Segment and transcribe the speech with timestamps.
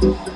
[0.00, 0.32] to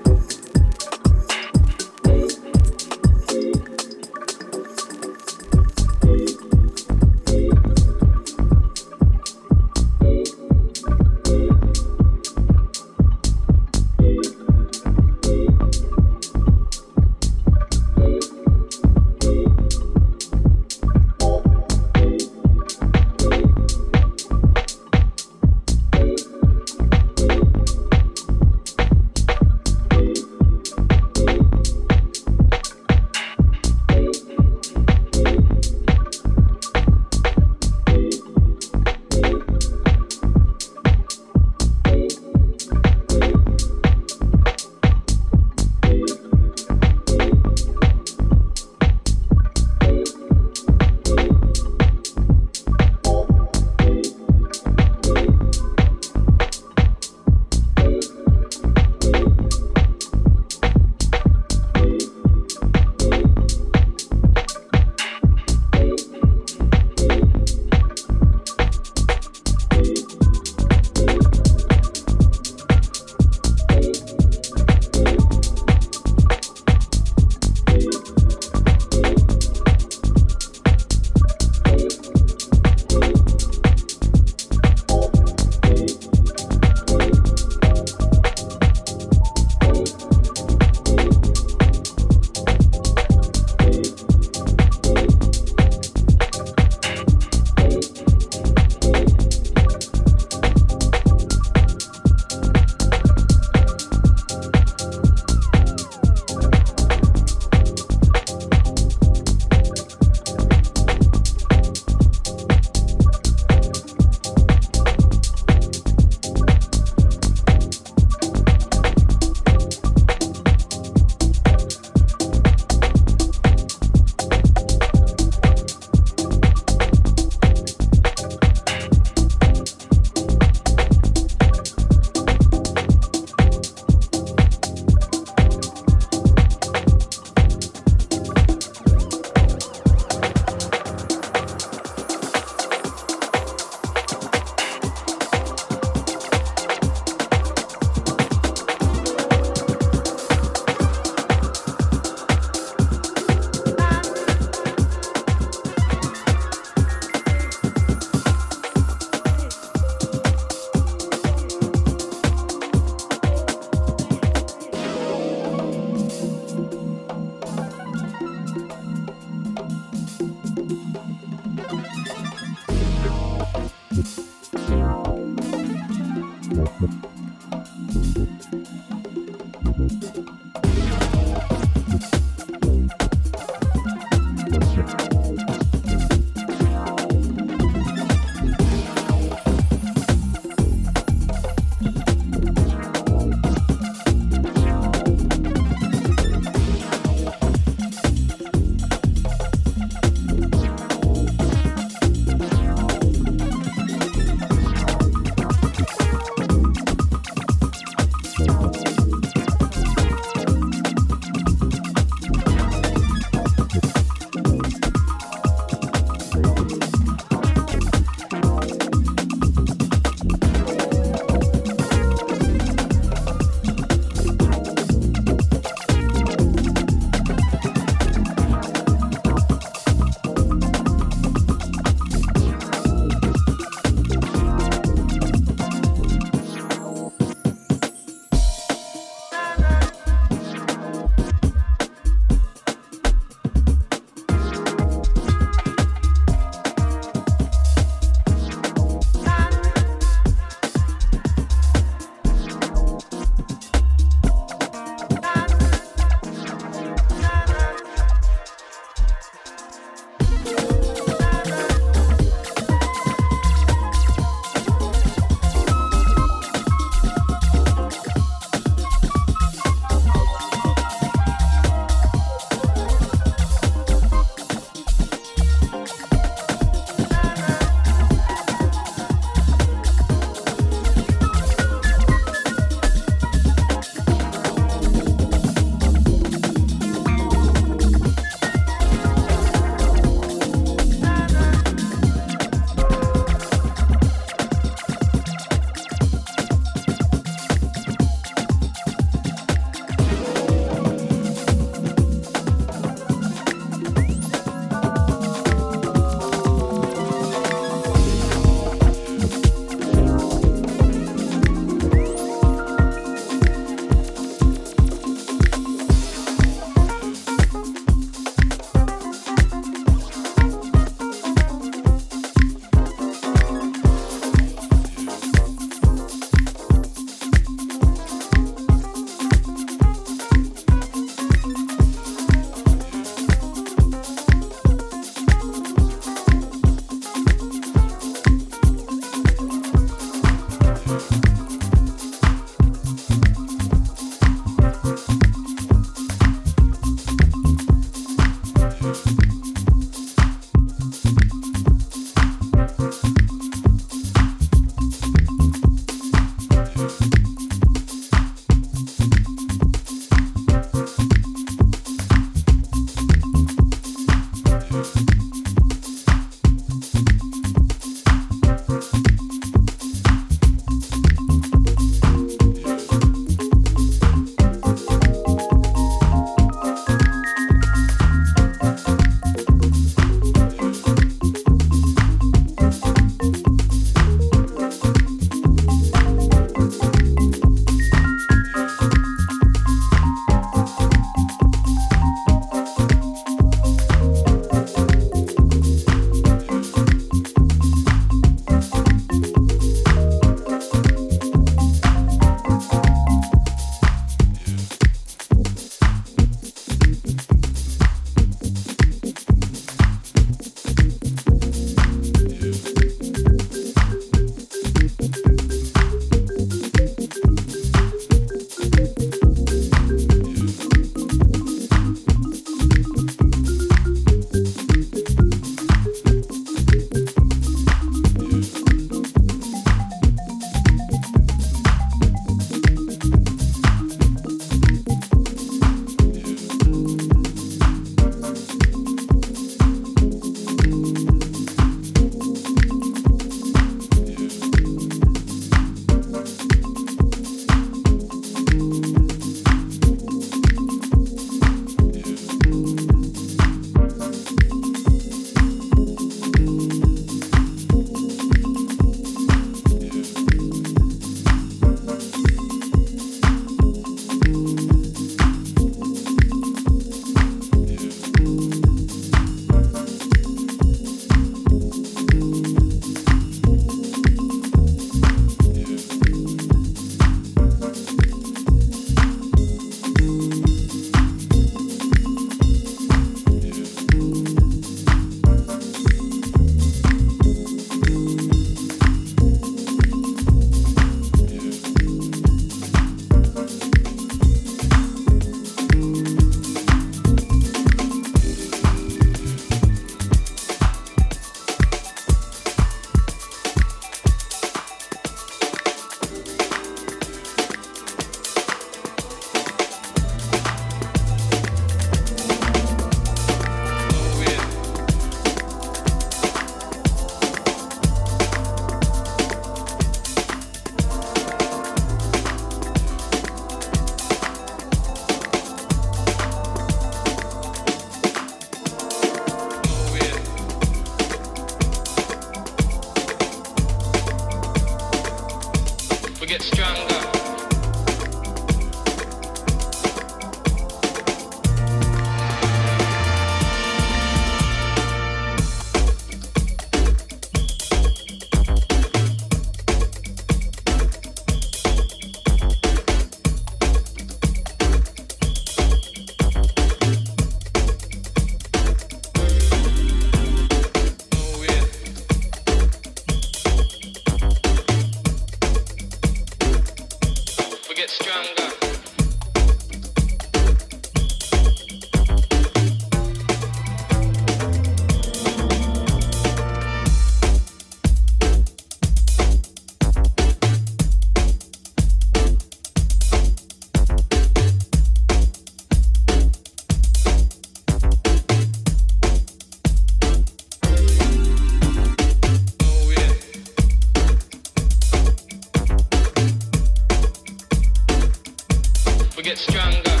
[599.21, 600.00] we get stronger.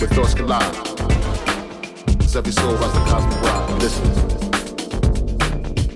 [0.00, 0.76] With thoughts collide.
[2.22, 3.70] As every soul rides the cosmic ride.
[3.80, 4.04] Listen.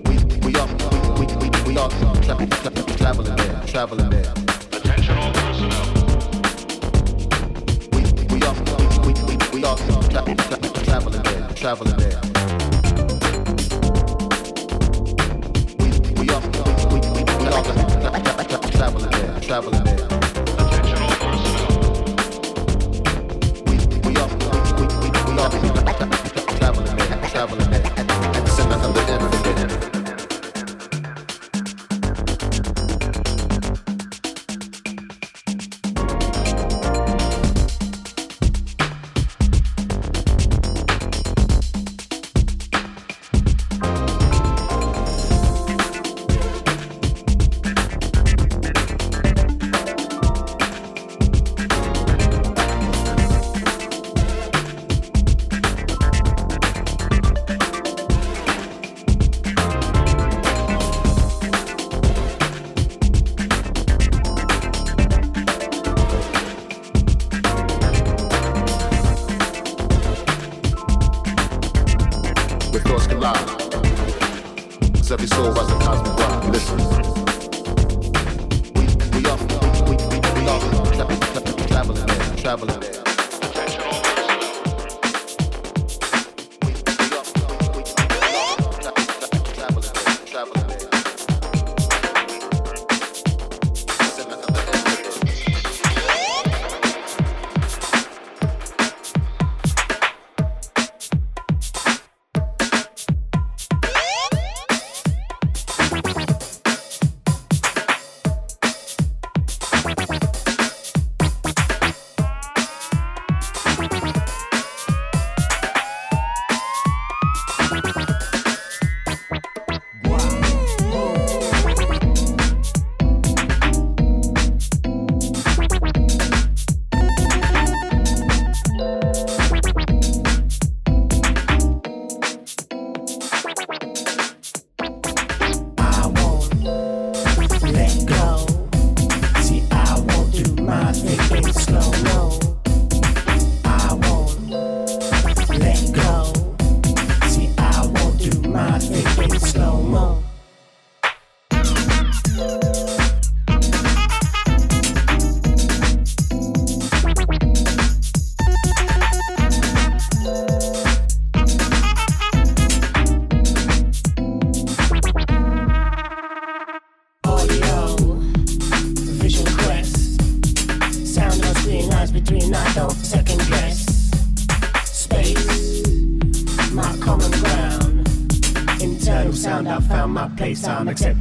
[0.04, 0.14] We,
[0.46, 0.70] we up,
[1.18, 4.32] we, we, we up, tra- tra- tra- traveling there, traveling there.
[4.72, 5.86] Attention all personnel.
[7.92, 8.00] We,
[8.32, 8.56] we up,
[9.04, 12.39] we, we, we up, tra- tra- traveling there, traveling there.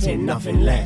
[0.08, 0.78] nothing left.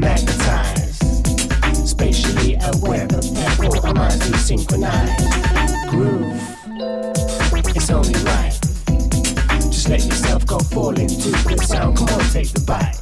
[0.00, 1.02] magnetized,
[1.88, 3.06] spatially aware.
[3.06, 5.08] The tempo our minds do synchronize.
[5.88, 6.36] Groove,
[7.74, 8.58] it's only right.
[9.70, 11.96] Just let yourself go fall into the sound.
[11.96, 13.01] Come on, take the bite.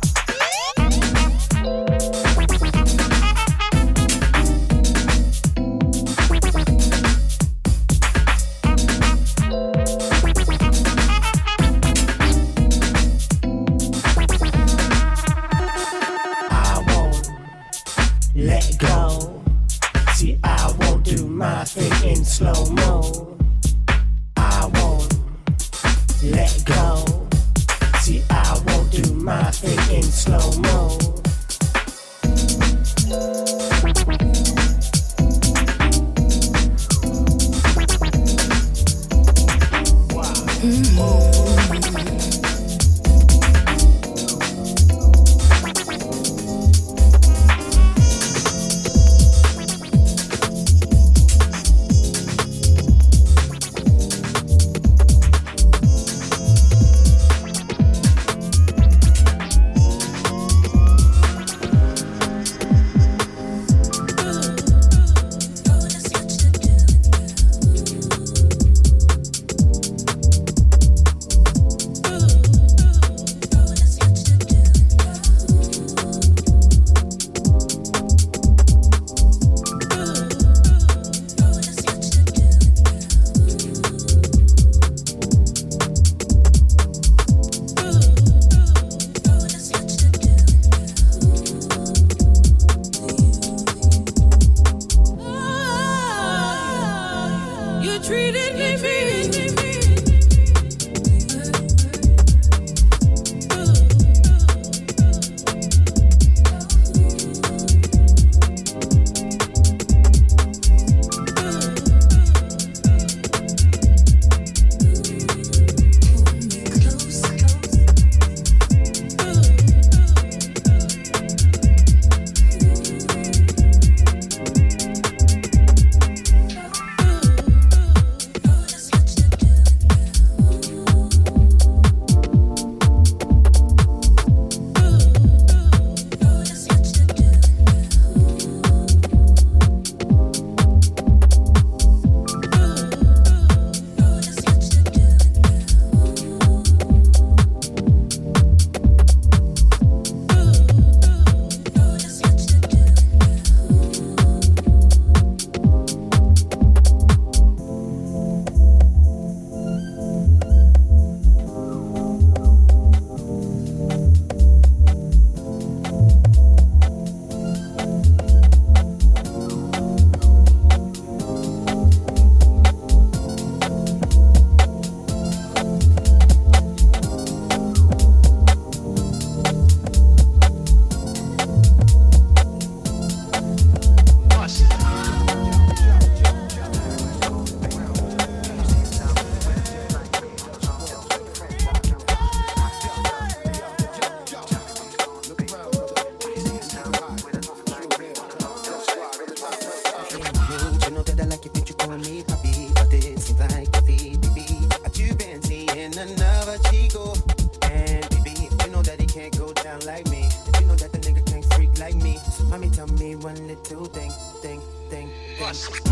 [213.92, 214.12] Think,
[214.42, 215.89] think, think, think.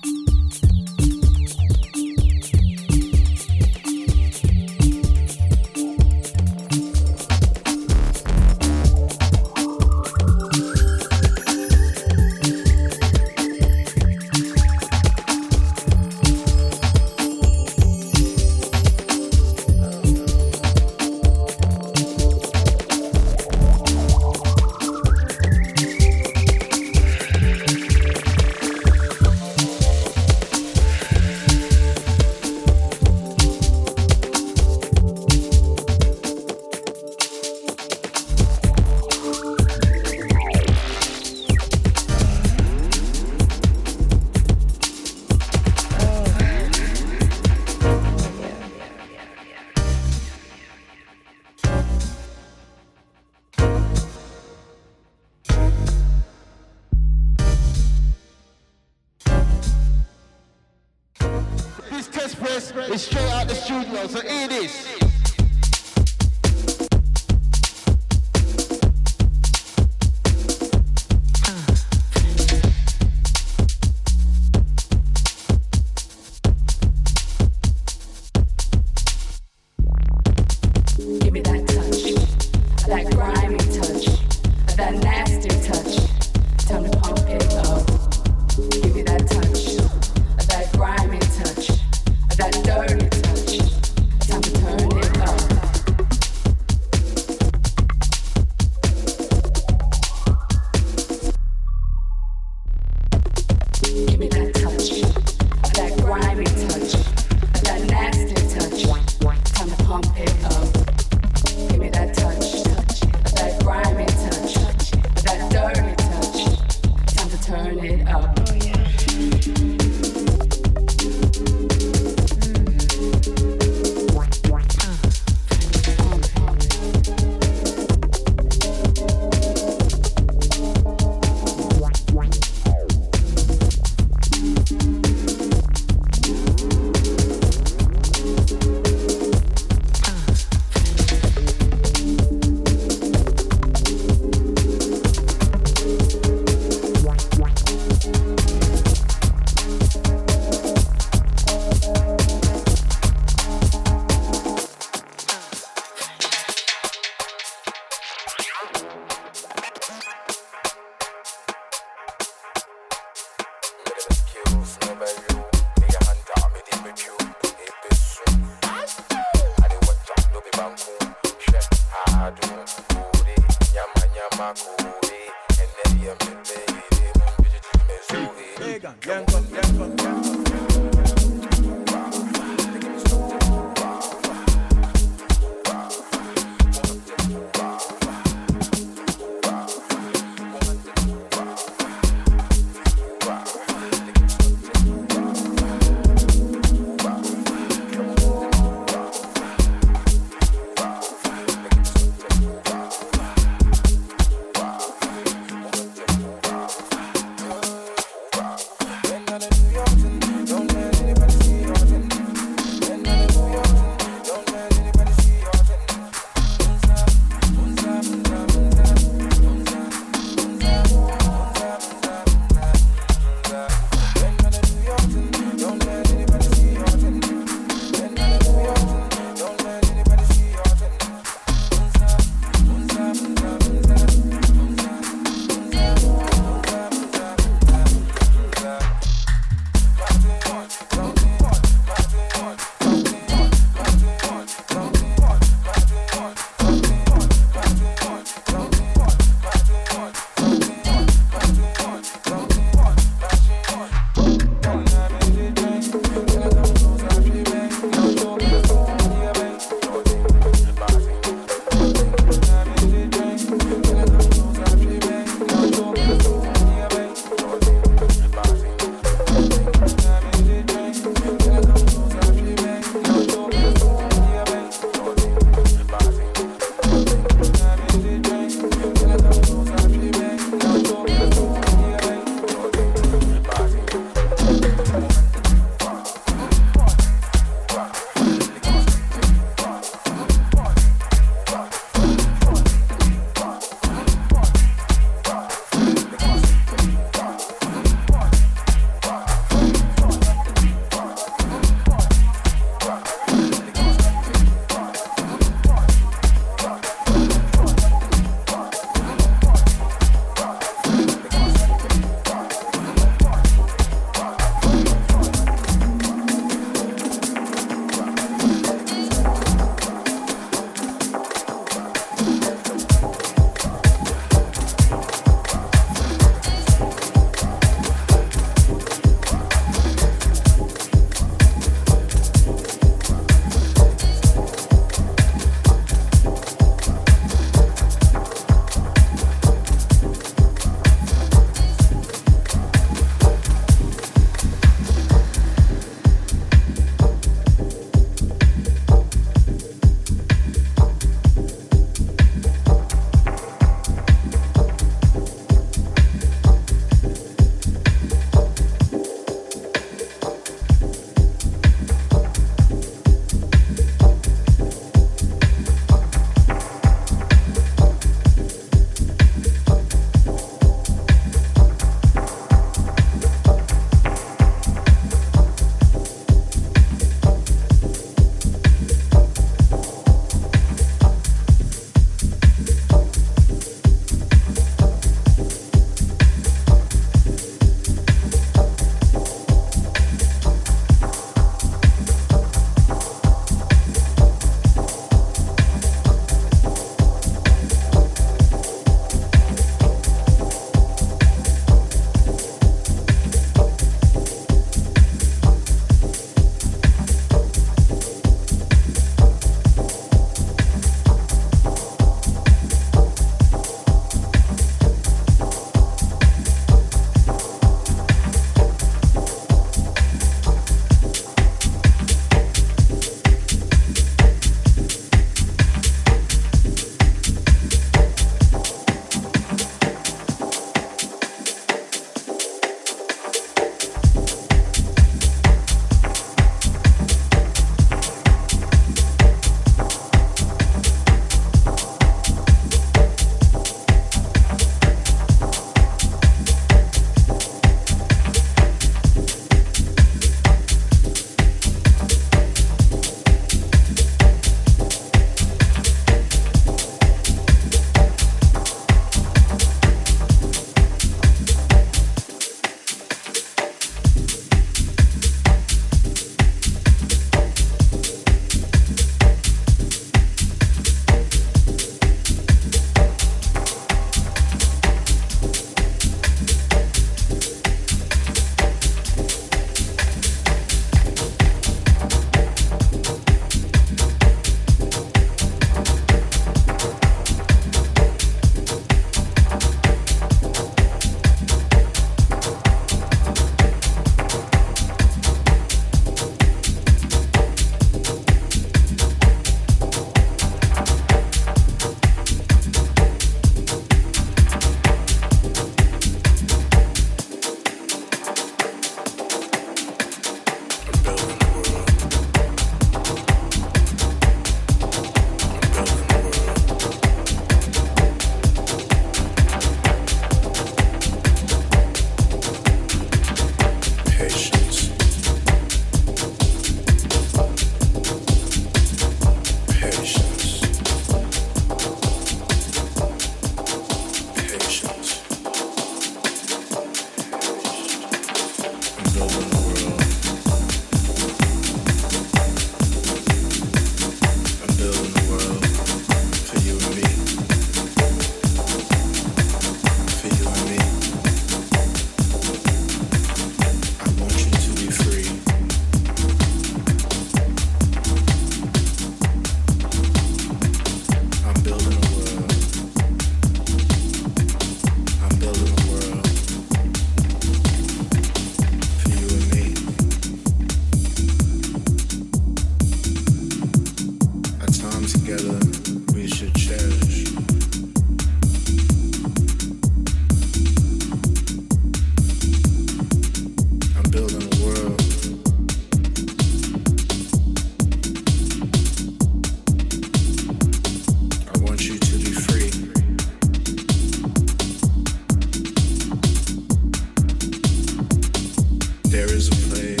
[599.11, 600.00] There is a place.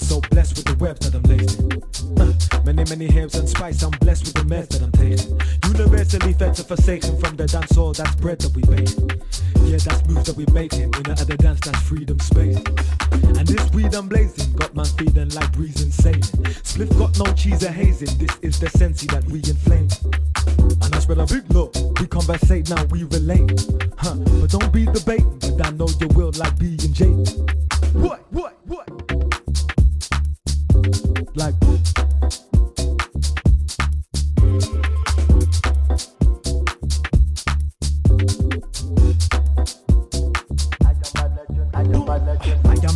[0.00, 2.64] So blessed with the webs that I'm lacing.
[2.64, 5.40] Many, many herbs and spice, I'm blessed with the mess that I'm taking.
[5.72, 8.92] Universally fed to forsaken from the dance hall, that's bread that we bake.
[9.64, 10.92] Yeah, that's moves that we making.
[10.94, 12.56] In the other dance, that's freedom space.
[13.38, 16.20] And this weed I'm blazing, got man feeling like breezing, sailing.
[16.64, 19.88] Spliff got no cheese or hazing, this is the sensi that we inflame.
[20.82, 21.74] And I spread a big look.
[22.00, 23.64] We conversate now, we relate.
[23.96, 27.06] Huh, but don't be debating, but I know you will like B and J.
[27.92, 29.37] What, what, what?
[31.38, 31.54] Like,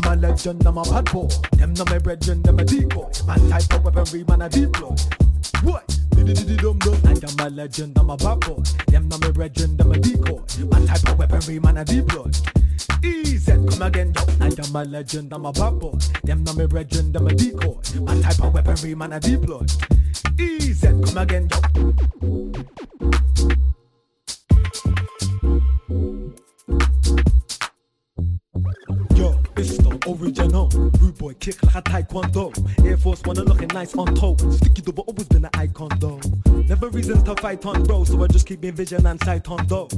[0.04, 1.28] a legend, I'm a bad boy.
[1.52, 3.08] Them no my brethren, them a decoy.
[3.26, 4.96] Man type of weaponry, man a deploy.
[5.62, 6.01] What?
[6.24, 8.62] I am a legend, I'm a bad boy.
[8.86, 10.40] Them no my brethren, them a decoy.
[10.70, 12.30] Man type of weaponry, man a deploy.
[13.02, 14.22] Easy, come again, yo.
[14.40, 15.98] I am a legend, I'm a bad boy.
[16.22, 17.76] Them no my brethren, them a decoy.
[18.00, 19.66] Man type of weaponry, man a deploy.
[20.38, 21.58] Easy, come again, yo.
[29.14, 30.68] Yo, it's the original.
[31.00, 32.52] Rude boy kick like a taekwondo.
[32.84, 34.36] Air Force One looking nice on toe.
[34.36, 36.20] Sticky double always been an icon though.
[36.72, 39.66] Never reasons to fight on bro, so I just keep me vision and sight on
[39.66, 39.88] though.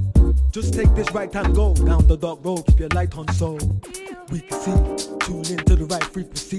[0.50, 3.56] Just take this right hand go down the dark road, keep your light on so
[4.30, 5.14] we can see.
[5.24, 6.58] Tune into the right frequency.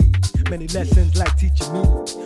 [0.50, 1.82] Many lessons like teaching me.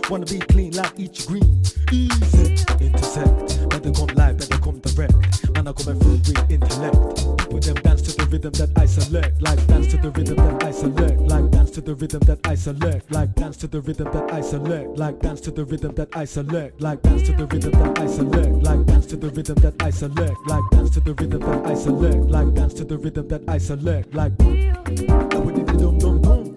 [0.07, 1.64] Wanna be clean like each green.
[1.91, 3.70] Easy, intersect.
[3.70, 5.49] Better come live, better come direct.
[5.56, 7.52] Man, I coming through with intellect.
[7.52, 9.41] With them dance to the rhythm that I select.
[9.41, 11.22] Like dance to the rhythm that I select.
[11.22, 13.11] Like dance to the rhythm that I select.
[13.11, 14.98] Like dance to the rhythm that I select.
[14.98, 16.82] Like dance to the rhythm that I select.
[16.82, 18.64] Like dance to the rhythm that I select.
[18.64, 20.47] Like dance to the rhythm that I select.
[20.47, 22.30] Like dance to the rhythm that I select.
[22.30, 24.14] Like dance to the rhythm that I select.
[24.14, 26.49] Like dum dum